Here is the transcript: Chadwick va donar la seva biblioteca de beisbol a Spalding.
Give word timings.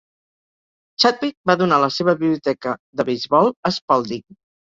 Chadwick 1.03 1.35
va 1.51 1.55
donar 1.59 1.77
la 1.83 1.91
seva 1.97 2.15
biblioteca 2.23 2.75
de 3.01 3.07
beisbol 3.13 3.53
a 3.71 3.75
Spalding. 3.79 4.27